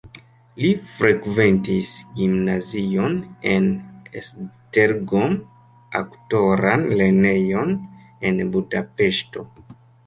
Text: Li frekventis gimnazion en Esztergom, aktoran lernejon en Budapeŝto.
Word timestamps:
Li 0.63 0.69
frekventis 0.93 1.91
gimnazion 2.21 3.19
en 3.51 3.69
Esztergom, 4.23 5.37
aktoran 6.03 6.91
lernejon 7.03 7.81
en 8.33 8.47
Budapeŝto. 8.57 9.49